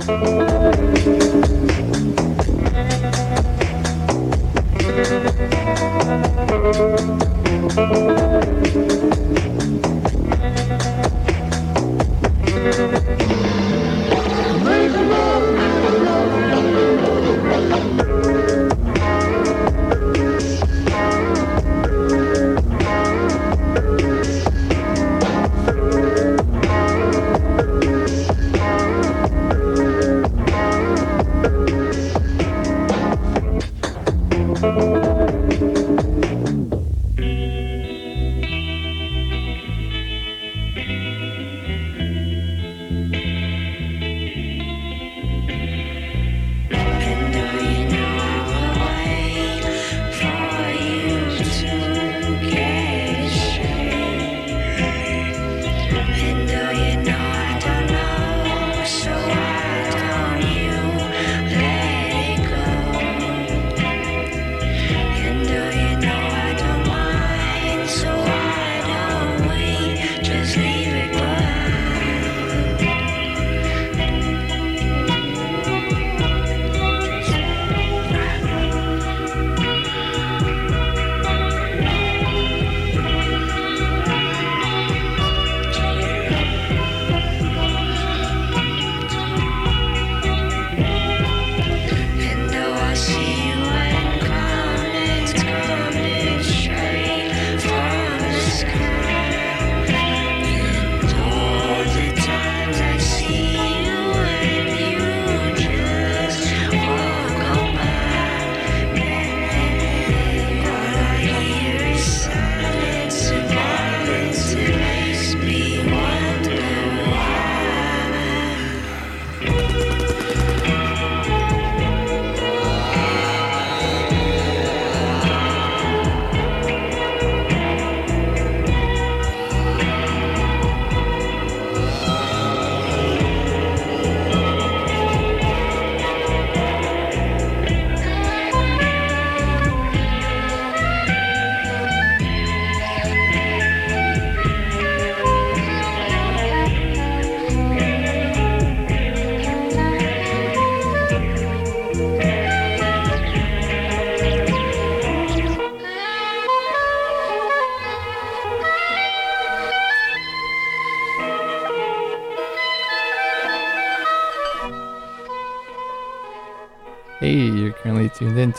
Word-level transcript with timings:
tuned 0.00 0.26
in 0.26 0.49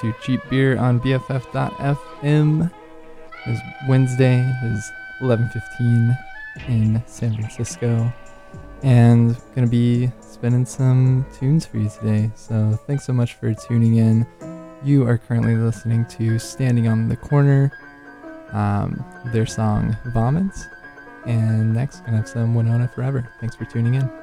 to 0.02 0.12
Cheap 0.24 0.42
Beer 0.50 0.80
on 0.80 1.00
BFF.fm. 1.00 2.72
It's 3.46 3.62
Wednesday. 3.88 4.40
It 4.64 4.72
is 4.72 4.92
11:15 5.22 6.18
in 6.68 7.04
San 7.06 7.36
Francisco, 7.36 8.12
and 8.82 9.38
gonna 9.54 9.68
be 9.68 10.12
spinning 10.22 10.66
some 10.66 11.24
tunes 11.38 11.68
for 11.68 11.78
you 11.78 11.90
today. 11.90 12.32
So 12.34 12.80
thanks 12.88 13.06
so 13.06 13.14
much 13.14 13.36
for 13.36 13.54
tuning 13.54 13.98
in. 13.98 14.26
You 14.84 15.08
are 15.08 15.20
currently 15.20 15.56
listening 15.56 16.06
to 16.18 16.40
Standing 16.40 16.88
on 16.88 17.08
the 17.08 17.16
Corner, 17.16 17.72
um, 18.54 19.06
their 19.32 19.46
song 19.46 19.96
Vomets, 20.16 20.66
and 21.28 21.74
next 21.76 22.00
gonna 22.00 22.18
have 22.18 22.28
some 22.28 22.56
Winona 22.56 22.88
Forever. 22.88 23.30
Thanks 23.40 23.56
for 23.56 23.66
tuning 23.66 23.94
in. 23.94 24.21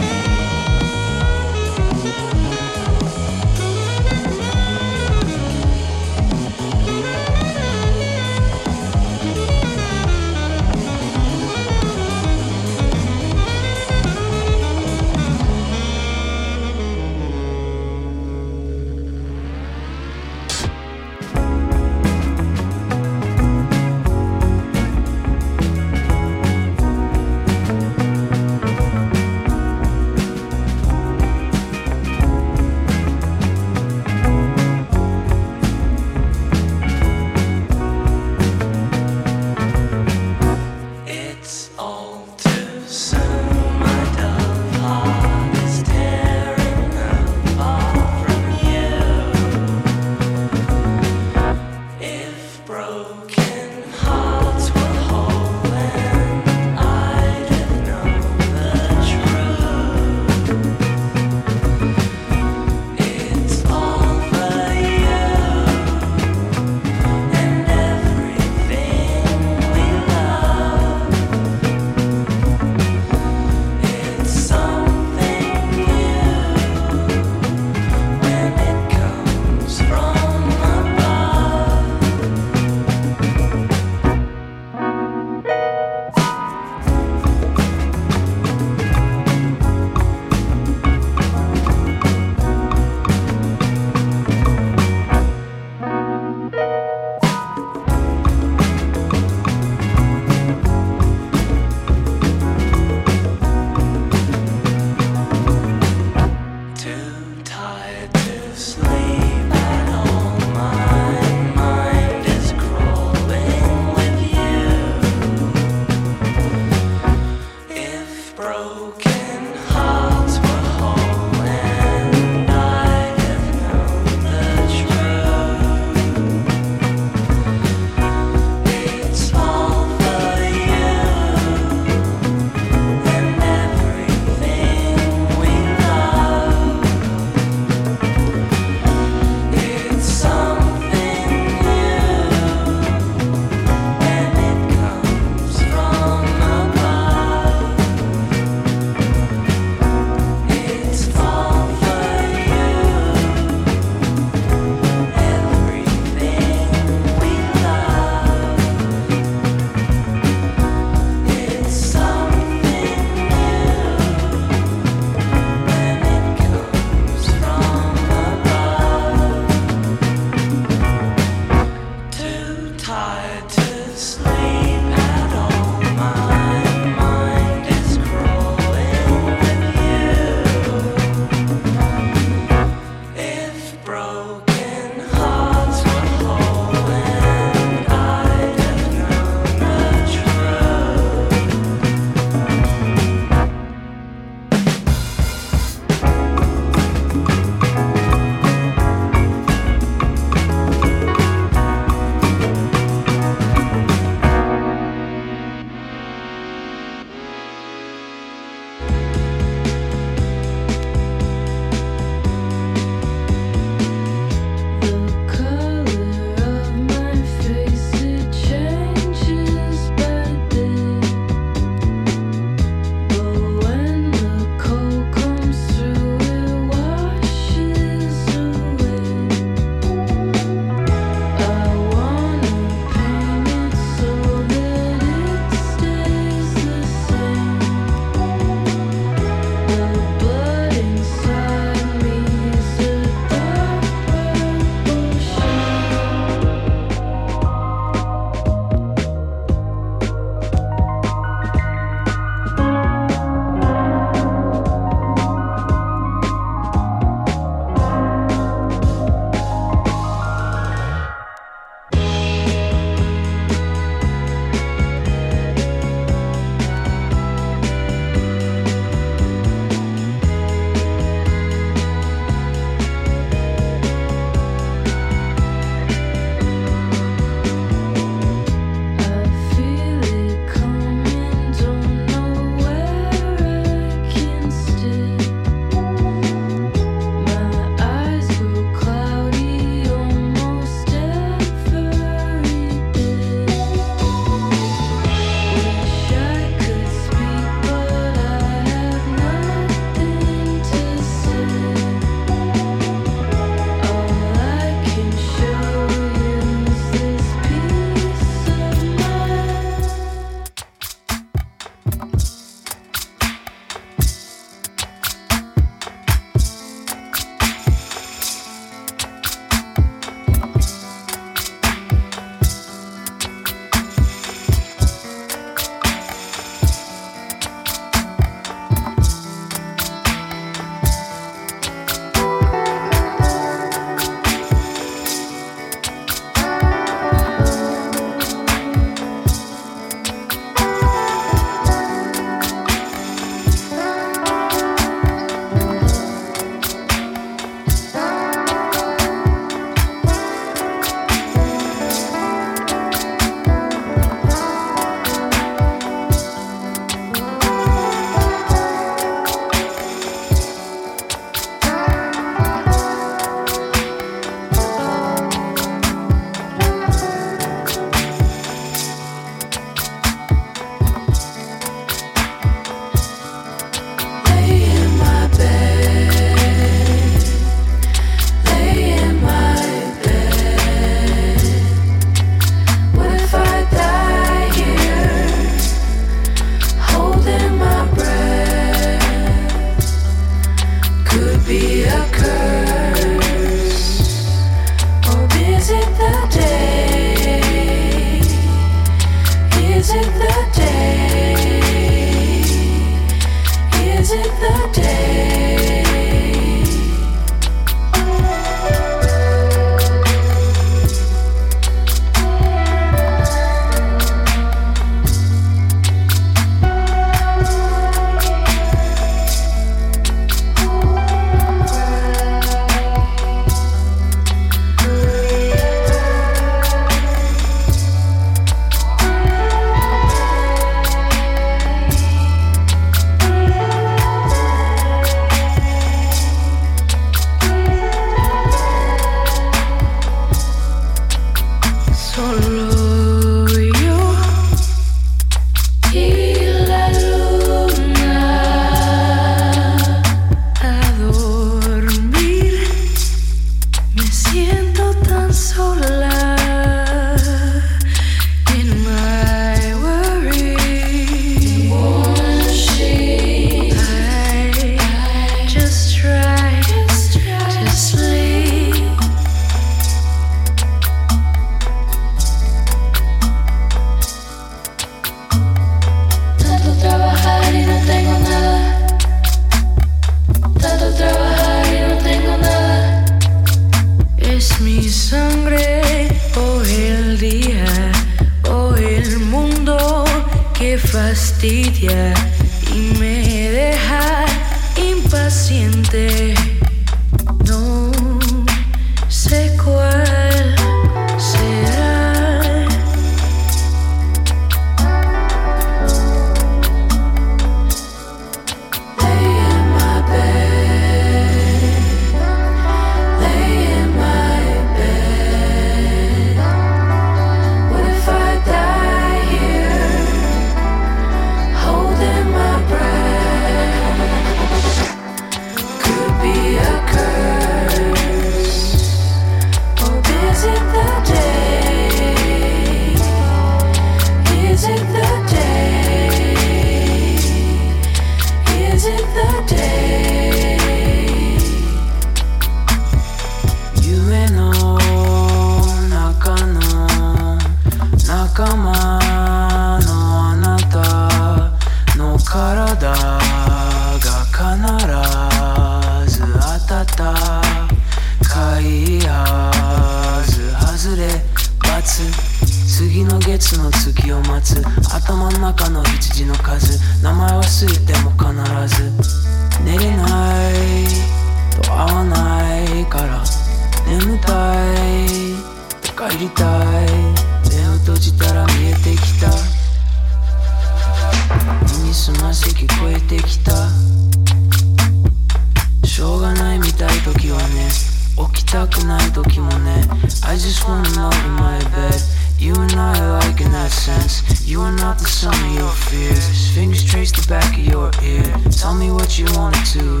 Is 599.18 599.22
it 599.22 599.32
the 599.32 600.00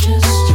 day? 0.00 0.45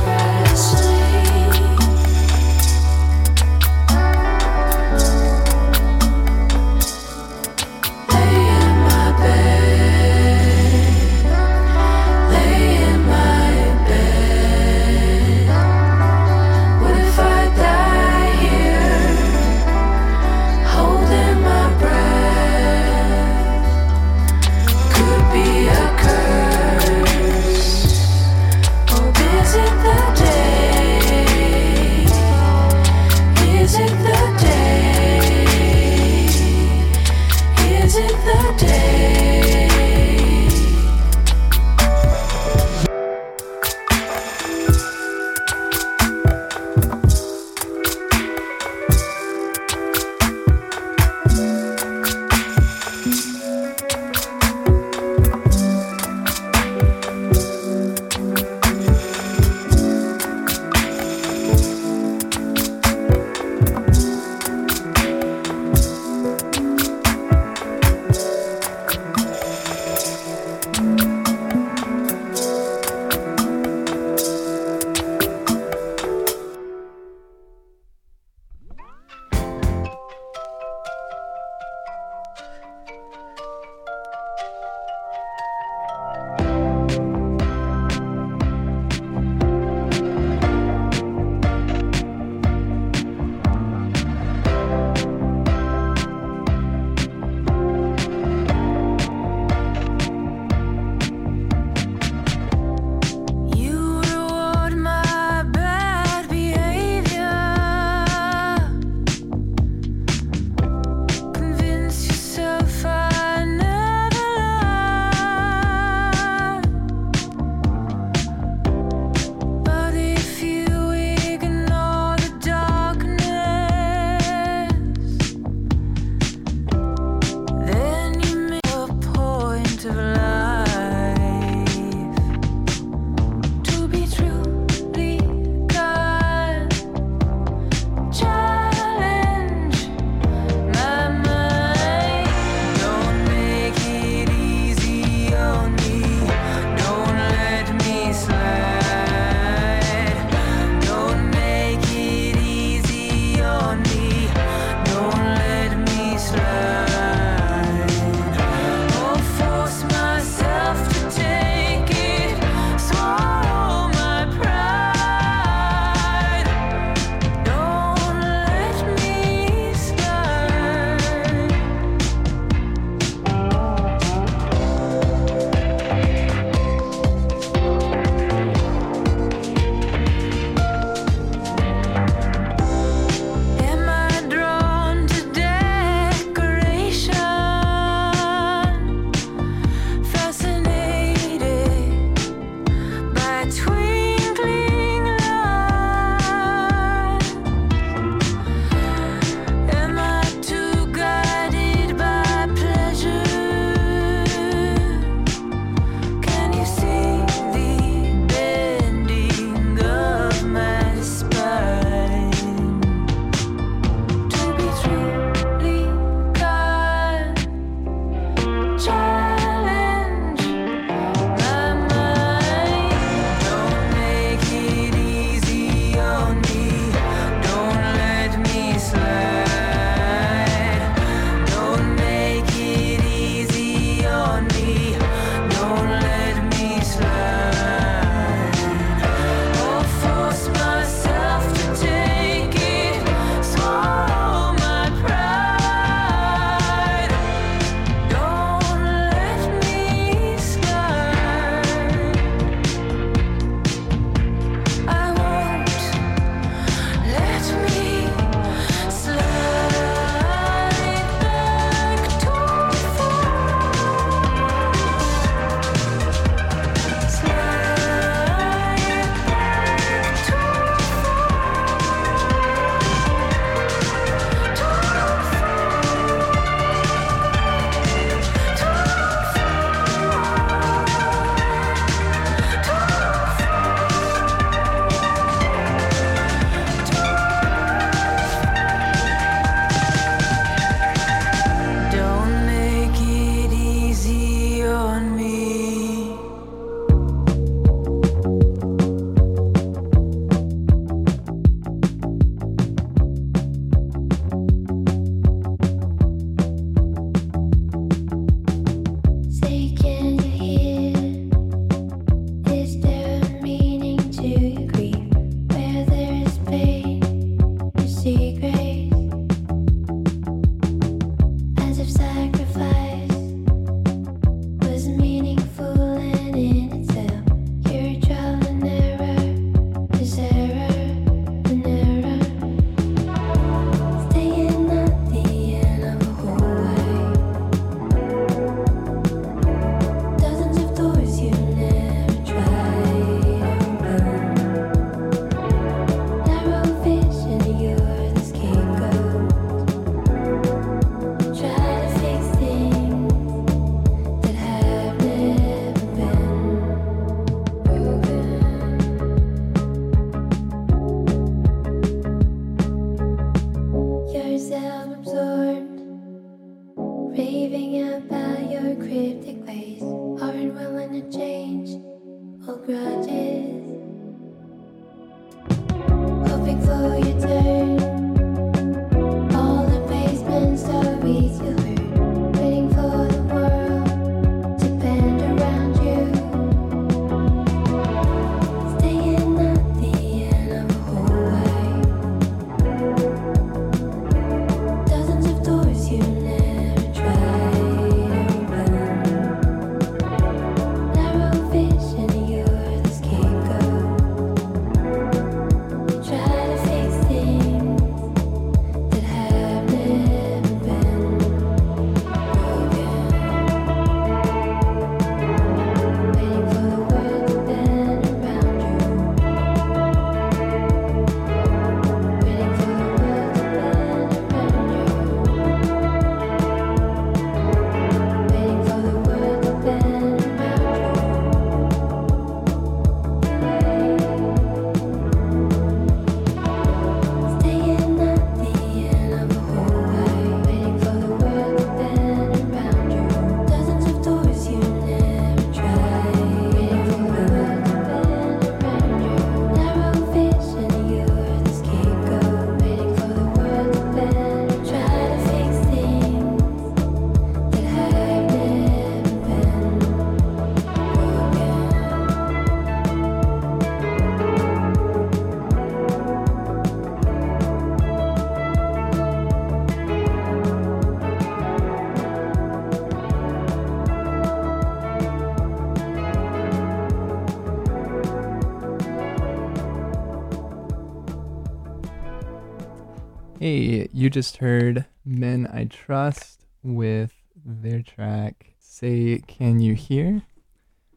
You 484.02 484.10
just 484.10 484.38
heard 484.38 484.86
Men 485.06 485.48
I 485.54 485.66
Trust 485.66 486.48
with 486.64 487.14
their 487.46 487.84
track 487.84 488.56
Say 488.58 489.22
Can 489.28 489.60
You 489.60 489.76
Hear? 489.76 490.24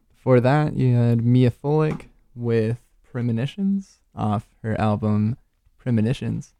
Before 0.09 0.39
that, 0.39 0.75
you 0.75 0.95
had 0.95 1.23
Miya 1.23 1.51
Folick 1.51 2.07
with 2.33 2.81
Premonitions 3.03 3.99
off 4.15 4.47
her 4.63 4.75
album 4.81 5.37
Premonitions. 5.77 6.55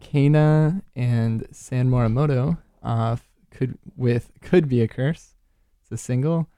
KAINA 0.00 0.80
and 0.96 1.46
Sen 1.52 1.90
Morimoto 1.90 2.56
off 2.82 3.28
could 3.50 3.76
with 3.94 4.32
Could 4.40 4.70
Be 4.70 4.80
a 4.80 4.88
Curse. 4.88 5.34
It's 5.82 5.92
a 5.92 6.02
single. 6.02 6.48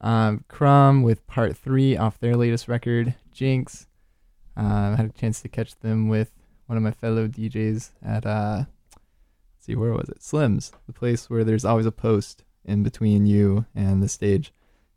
Um, 0.00 0.44
Crumb 0.48 1.04
with 1.04 1.24
Part 1.28 1.56
3 1.56 1.96
off 1.96 2.18
their 2.18 2.34
latest 2.34 2.66
record, 2.66 3.14
Jinx. 3.30 3.86
Um, 4.56 4.96
had 4.96 5.06
a 5.06 5.10
chance 5.10 5.40
to 5.42 5.48
catch 5.48 5.78
them 5.78 6.08
with 6.08 6.32
one 6.66 6.76
of 6.76 6.82
my 6.82 6.90
fellow 6.90 7.26
DJs 7.28 7.90
at 8.04 8.26
uh 8.26 8.64
let's 8.94 9.66
see 9.66 9.74
where 9.74 9.92
was 9.92 10.08
it? 10.08 10.22
Slim's 10.22 10.72
the 10.86 10.92
place 10.92 11.28
where 11.28 11.44
there's 11.44 11.64
always 11.64 11.86
a 11.86 11.92
post 11.92 12.44
in 12.64 12.82
between 12.82 13.26
you 13.26 13.66
and 13.74 14.02
the 14.02 14.08
stage. 14.08 14.52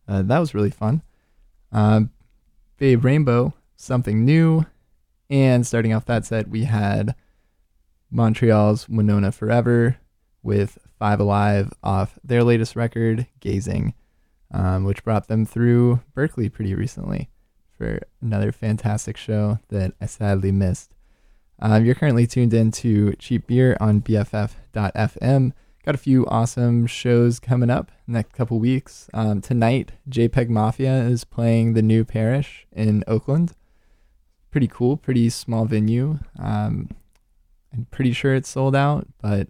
Uh, 0.08 0.22
that 0.22 0.40
was 0.40 0.54
really 0.54 0.72
fun. 0.72 1.02
Um 1.72 2.12
Babe 2.78 3.04
Rainbow 3.04 3.54
something 3.76 4.26
new. 4.26 4.66
And 5.30 5.68
starting 5.68 5.94
off 5.94 6.06
that 6.06 6.26
set 6.26 6.50
we 6.50 6.64
had 6.66 7.16
Montreal's 8.10 8.88
Winona 8.88 9.32
Forever 9.32 9.98
with 10.42 10.78
Five 10.98 11.20
Alive 11.20 11.74
off 11.84 12.18
their 12.24 12.44
latest 12.44 12.76
record 12.76 13.28
Gazing 13.40 13.94
um, 14.52 14.84
which 14.84 15.04
brought 15.04 15.28
them 15.28 15.46
through 15.46 16.02
Berkeley 16.14 16.50
pretty 16.50 16.74
recently 16.74 17.30
for 17.78 18.00
another 18.22 18.52
fantastic 18.52 19.18
show 19.18 19.60
that 19.70 19.94
I 20.02 20.06
sadly 20.06 20.52
missed 20.52 20.96
um, 21.60 21.86
you're 21.86 21.96
currently 21.96 22.28
tuned 22.28 22.54
in 22.54 22.72
to 22.72 23.14
Cheap 23.14 23.48
Beer 23.48 23.78
on 23.80 24.02
BFF.fm. 24.02 25.52
Got 25.86 25.96
a 25.96 25.98
few 25.98 26.26
awesome 26.28 26.86
shows 26.86 27.40
coming 27.40 27.70
up 27.70 27.92
next 28.06 28.34
couple 28.34 28.60
weeks. 28.60 29.10
Um, 29.14 29.42
tonight, 29.42 29.94
JPEGMAFIA 30.10 31.10
is 31.10 31.24
playing 31.24 31.74
the 31.74 31.82
new 31.82 32.04
Parish 32.04 32.68
in 32.72 33.04
Oakland. 33.08 33.54
Pretty 34.52 34.68
cool, 34.68 34.98
pretty 34.98 35.30
small 35.30 35.66
venue. 35.66 36.20
Um, 36.38 36.90
I'm 37.74 37.86
pretty 37.90 38.12
sure 38.12 38.36
it's 38.36 38.50
sold 38.50 38.76
out, 38.76 39.08
but 39.22 39.48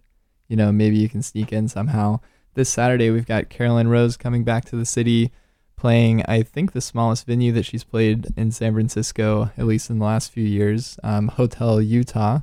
you 0.47 0.55
know 0.55 0.71
maybe 0.71 0.97
you 0.97 1.09
can 1.09 1.21
sneak 1.21 1.51
in 1.51 1.67
somehow. 1.67 2.19
This 2.53 2.69
Saturday, 2.69 3.09
we've 3.09 3.25
got 3.25 3.49
Caroline 3.49 3.87
Rose 3.87 4.17
coming 4.17 4.43
back 4.43 4.65
to 4.65 4.75
the 4.75 4.85
city 4.85 5.31
playing 5.77 6.23
I 6.27 6.43
think 6.43 6.73
the 6.73 6.81
smallest 6.81 7.25
venue 7.25 7.53
that 7.53 7.63
she's 7.63 7.83
played 7.83 8.27
in 8.35 8.51
San 8.51 8.73
Francisco, 8.73 9.51
at 9.57 9.65
least 9.65 9.89
in 9.89 9.99
the 9.99 10.05
last 10.05 10.31
few 10.31 10.43
years, 10.43 10.99
um, 11.03 11.29
Hotel 11.29 11.79
Utah. 11.79 12.41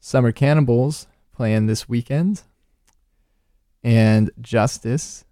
Summer 0.00 0.30
Cannibals 0.30 1.06
playing 1.32 1.66
this 1.66 1.88
weekend, 1.88 2.42
and 3.82 4.30
Justice. 4.40 5.24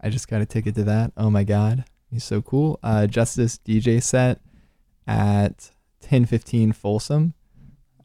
I 0.00 0.08
just 0.08 0.28
got 0.28 0.40
a 0.40 0.46
ticket 0.46 0.74
to 0.76 0.84
that. 0.84 1.12
Oh 1.16 1.30
my 1.30 1.44
god, 1.44 1.84
he's 2.10 2.24
so 2.24 2.40
cool. 2.40 2.78
Uh, 2.82 3.06
Justice 3.06 3.58
DJ 3.64 4.02
set 4.02 4.40
at 5.06 5.70
ten 6.00 6.26
fifteen 6.26 6.72
Folsom. 6.72 7.34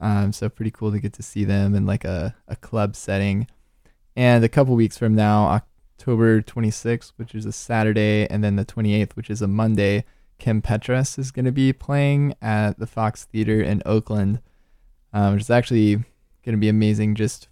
Um, 0.02 0.34
so 0.34 0.50
pretty 0.50 0.72
cool 0.72 0.92
to 0.92 1.00
get 1.00 1.14
to 1.14 1.24
see 1.24 1.46
them 1.46 1.74
in 1.74 1.86
like 1.86 2.04
a, 2.04 2.36
a 2.48 2.56
club 2.56 2.96
setting. 2.96 3.48
And 4.16 4.44
a 4.44 4.50
couple 4.50 4.76
weeks 4.76 4.98
from 4.98 5.16
now, 5.16 5.62
October 5.98 6.42
26th, 6.42 7.14
which 7.16 7.34
is 7.34 7.46
a 7.46 7.52
Saturday, 7.52 8.28
and 8.30 8.44
then 8.44 8.58
the 8.58 8.66
28th, 8.66 9.14
which 9.14 9.30
is 9.30 9.42
a 9.42 9.48
Monday, 9.48 10.04
Kim 10.38 10.62
Petras 10.62 11.18
is 11.18 11.32
going 11.32 11.46
to 11.46 11.52
be 11.52 11.72
playing 11.72 12.36
at 12.42 12.78
the 12.78 12.86
Fox 12.86 13.24
Theater 13.26 13.62
in 13.62 13.82
Oakland, 13.86 14.42
um, 15.14 15.34
which 15.34 15.44
is 15.44 15.50
actually 15.50 15.96
going 15.96 16.52
to 16.52 16.58
be 16.58 16.68
amazing. 16.68 17.16
Just, 17.16 17.48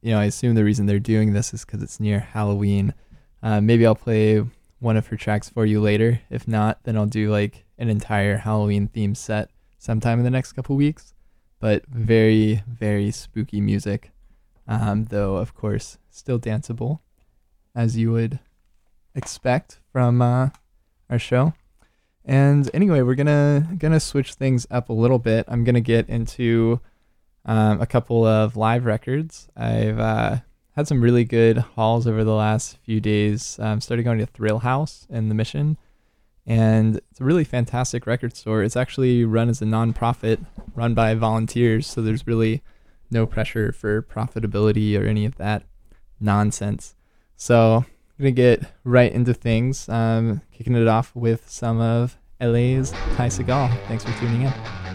you 0.00 0.10
know, 0.10 0.18
I 0.18 0.24
assume 0.24 0.54
the 0.54 0.64
reason 0.64 0.86
they're 0.86 0.98
doing 0.98 1.34
this 1.34 1.52
is 1.52 1.64
because 1.64 1.82
it's 1.82 2.00
near 2.00 2.20
Halloween. 2.20 2.94
Uh, 3.42 3.60
maybe 3.60 3.86
I'll 3.86 3.94
play 3.94 4.42
one 4.80 4.96
of 4.96 5.08
her 5.08 5.16
tracks 5.16 5.50
for 5.50 5.66
you 5.66 5.80
later. 5.80 6.20
If 6.30 6.48
not, 6.48 6.82
then 6.84 6.96
I'll 6.96 7.06
do 7.06 7.30
like 7.30 7.66
an 7.76 7.90
entire 7.90 8.38
Halloween 8.38 8.88
theme 8.88 9.14
set 9.14 9.50
sometime 9.78 10.18
in 10.18 10.24
the 10.24 10.30
next 10.30 10.54
couple 10.54 10.76
weeks. 10.76 11.12
But 11.60 11.86
very, 11.86 12.62
very 12.66 13.10
spooky 13.10 13.60
music, 13.60 14.12
um, 14.66 15.06
though, 15.06 15.36
of 15.36 15.54
course, 15.54 15.98
still 16.10 16.38
danceable 16.38 17.00
as 17.76 17.96
you 17.96 18.10
would 18.10 18.40
expect 19.14 19.78
from 19.92 20.20
uh, 20.20 20.48
our 21.08 21.18
show. 21.18 21.52
And 22.24 22.68
anyway, 22.74 23.02
we're 23.02 23.14
gonna 23.14 23.68
gonna 23.78 24.00
switch 24.00 24.34
things 24.34 24.66
up 24.68 24.88
a 24.88 24.92
little 24.92 25.20
bit. 25.20 25.44
I'm 25.46 25.62
gonna 25.62 25.80
get 25.80 26.08
into 26.08 26.80
um, 27.44 27.80
a 27.80 27.86
couple 27.86 28.26
of 28.26 28.56
live 28.56 28.84
records. 28.84 29.48
I've 29.56 30.00
uh, 30.00 30.38
had 30.74 30.88
some 30.88 31.00
really 31.00 31.24
good 31.24 31.58
hauls 31.58 32.08
over 32.08 32.24
the 32.24 32.34
last 32.34 32.78
few 32.78 33.00
days. 33.00 33.58
Um, 33.60 33.80
started 33.80 34.02
going 34.02 34.18
to 34.18 34.26
Thrill 34.26 34.58
House 34.58 35.06
in 35.08 35.28
the 35.28 35.36
Mission, 35.36 35.78
and 36.44 36.96
it's 36.96 37.20
a 37.20 37.24
really 37.24 37.44
fantastic 37.44 38.08
record 38.08 38.36
store. 38.36 38.64
It's 38.64 38.76
actually 38.76 39.24
run 39.24 39.48
as 39.48 39.62
a 39.62 39.66
nonprofit, 39.66 40.44
run 40.74 40.94
by 40.94 41.14
volunteers, 41.14 41.86
so 41.86 42.02
there's 42.02 42.26
really 42.26 42.62
no 43.08 43.24
pressure 43.24 43.70
for 43.70 44.02
profitability 44.02 45.00
or 45.00 45.06
any 45.06 45.24
of 45.24 45.36
that 45.36 45.62
nonsense. 46.18 46.95
So 47.36 47.84
I'm 47.84 47.86
gonna 48.18 48.30
get 48.30 48.62
right 48.84 49.12
into 49.12 49.34
things. 49.34 49.88
Um, 49.88 50.42
kicking 50.52 50.74
it 50.74 50.88
off 50.88 51.14
with 51.14 51.48
some 51.48 51.80
of 51.80 52.18
LA's 52.40 52.90
Ty 53.14 53.28
Segall. 53.28 53.76
Thanks 53.88 54.04
for 54.04 54.12
tuning 54.18 54.42
in. 54.42 54.85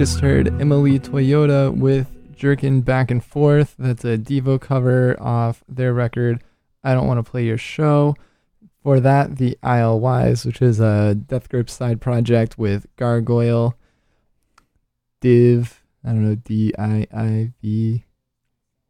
Just 0.00 0.20
heard 0.20 0.48
Emma 0.58 0.78
Lee 0.78 0.98
Toyoda 0.98 1.76
with 1.76 2.34
Jerkin 2.34 2.80
Back 2.80 3.10
and 3.10 3.22
Forth. 3.22 3.74
That's 3.78 4.02
a 4.02 4.16
Devo 4.16 4.58
cover 4.58 5.14
off 5.20 5.62
their 5.68 5.92
record, 5.92 6.42
I 6.82 6.94
Don't 6.94 7.06
Want 7.06 7.22
to 7.22 7.30
Play 7.30 7.44
Your 7.44 7.58
Show. 7.58 8.16
For 8.82 8.98
that, 8.98 9.36
the 9.36 9.58
ILYs, 9.62 10.46
which 10.46 10.62
is 10.62 10.80
a 10.80 11.14
Death 11.14 11.50
Grip 11.50 11.68
side 11.68 12.00
project 12.00 12.56
with 12.56 12.86
Gargoyle, 12.96 13.74
Div, 15.20 15.82
I 16.02 16.08
don't 16.08 16.24
know, 16.26 16.34
D 16.34 16.72
I 16.78 17.06
I 17.14 17.52
V. 17.60 18.06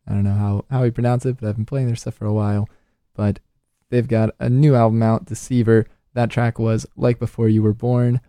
I 0.07 0.13
don't 0.13 0.23
know 0.23 0.35
how, 0.35 0.65
how 0.71 0.83
we 0.83 0.93
pronounce 0.93 1.27
it, 1.27 1.39
but 1.41 1.49
I've 1.49 1.57
been 1.57 1.67
playing 1.67 1.89
their 1.89 1.97
stuff 1.97 2.15
for 2.15 2.27
a 2.27 2.33
while. 2.33 2.69
But 3.17 3.41
they've 3.89 4.07
got 4.07 4.31
a 4.39 4.49
new 4.49 4.77
album 4.77 5.03
out, 5.03 5.25
Deceiver. 5.25 5.89
That 6.15 6.31
track 6.31 6.61
was 6.61 6.87
Like 6.95 7.19
Before 7.19 7.49
You 7.49 7.65
Were 7.65 7.75
Born. 7.75 8.21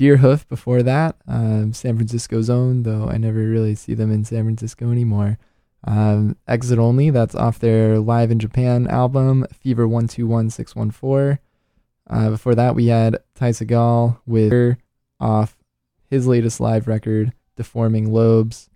Deerhoof 0.00 0.48
before 0.48 0.82
that, 0.82 1.16
um, 1.28 1.74
San 1.74 1.96
Francisco 1.96 2.40
zone, 2.40 2.84
though 2.84 3.06
I 3.10 3.18
never 3.18 3.40
really 3.40 3.74
see 3.74 3.92
them 3.92 4.10
in 4.10 4.24
San 4.24 4.44
Francisco 4.44 4.90
anymore. 4.90 5.36
Um, 5.84 6.38
Exit 6.48 6.78
Only, 6.78 7.10
that's 7.10 7.34
off 7.34 7.58
their 7.58 7.98
Live 7.98 8.30
in 8.30 8.38
Japan 8.38 8.86
album, 8.86 9.44
Fever 9.52 9.86
121614. 9.86 11.38
Uh, 12.08 12.30
before 12.30 12.54
that, 12.54 12.74
we 12.74 12.86
had 12.86 13.18
Ty 13.34 13.50
Segall 13.50 14.20
with 14.24 14.78
off 15.20 15.58
his 16.08 16.26
latest 16.26 16.60
live 16.60 16.88
record, 16.88 17.34
Deforming 17.56 18.10
Lobes. 18.10 18.70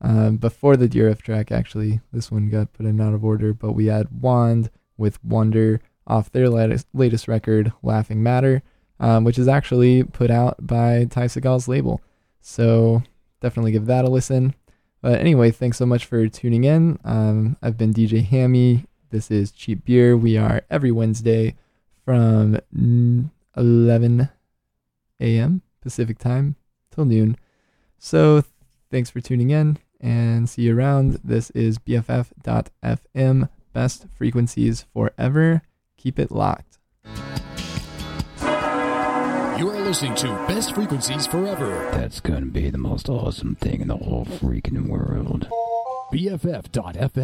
Um, 0.00 0.38
before 0.38 0.76
the 0.76 0.88
Deerhoof 0.88 1.22
track, 1.22 1.52
actually, 1.52 2.00
this 2.12 2.32
one 2.32 2.50
got 2.50 2.72
put 2.72 2.84
in 2.84 3.00
out 3.00 3.14
of 3.14 3.24
order, 3.24 3.54
but 3.54 3.74
we 3.74 3.86
had 3.86 4.20
Wand 4.20 4.70
with 4.98 5.22
Wonder 5.22 5.80
off 6.04 6.32
their 6.32 6.48
latest, 6.48 6.88
latest 6.92 7.28
record, 7.28 7.72
Laughing 7.80 8.24
Matter 8.24 8.64
um, 9.00 9.24
which 9.24 9.38
is 9.38 9.48
actually 9.48 10.02
put 10.04 10.30
out 10.30 10.66
by 10.66 11.06
Ty 11.06 11.26
Segall's 11.26 11.68
label. 11.68 12.00
So 12.40 13.02
definitely 13.40 13.72
give 13.72 13.86
that 13.86 14.04
a 14.04 14.10
listen. 14.10 14.54
But 15.00 15.20
anyway, 15.20 15.50
thanks 15.50 15.76
so 15.76 15.86
much 15.86 16.06
for 16.06 16.28
tuning 16.28 16.64
in. 16.64 16.98
Um, 17.04 17.56
I've 17.62 17.76
been 17.76 17.92
DJ 17.92 18.24
Hammy. 18.24 18.86
This 19.10 19.30
is 19.30 19.52
Cheap 19.52 19.84
Beer. 19.84 20.16
We 20.16 20.36
are 20.36 20.62
every 20.70 20.90
Wednesday 20.90 21.56
from 22.04 22.58
mm, 22.74 23.30
11 23.56 24.28
a.m. 25.20 25.62
Pacific 25.80 26.18
time 26.18 26.56
till 26.90 27.04
noon. 27.04 27.36
So 27.98 28.44
thanks 28.90 29.10
for 29.10 29.20
tuning 29.20 29.50
in 29.50 29.78
and 30.00 30.48
see 30.48 30.62
you 30.62 30.76
around. 30.76 31.20
This 31.24 31.50
is 31.50 31.78
BFF.FM. 31.78 33.48
Best 33.72 34.06
frequencies 34.14 34.86
forever. 34.92 35.62
Keep 35.96 36.18
it 36.18 36.30
locked. 36.30 36.73
You 39.56 39.70
are 39.70 39.80
listening 39.80 40.16
to 40.16 40.26
Best 40.48 40.74
Frequencies 40.74 41.28
Forever. 41.28 41.88
That's 41.92 42.18
gonna 42.18 42.46
be 42.46 42.70
the 42.70 42.78
most 42.78 43.08
awesome 43.08 43.54
thing 43.54 43.80
in 43.82 43.86
the 43.88 43.96
whole 43.96 44.24
freaking 44.24 44.88
world. 44.88 45.48
BFF.FM. 46.12 47.22